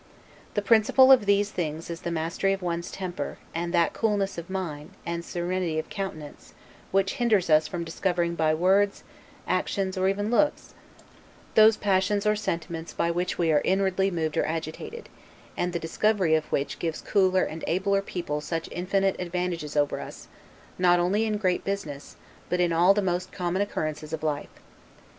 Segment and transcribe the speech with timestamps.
[0.55, 4.49] The principal of these things is the mastery of one's temper, and that coolness of
[4.49, 6.55] mind, and serenity of countenance,
[6.89, 9.03] which hinders us from discovering by words,
[9.47, 10.73] actions, or even looks,
[11.53, 15.07] those passions or sentiments by which we are inwardly moved or agitated;
[15.55, 20.27] and the discovery of which gives cooler and abler people such infinite advantages over us,
[20.79, 22.15] not only in great business,
[22.49, 24.49] but in all the most common occurrences of life.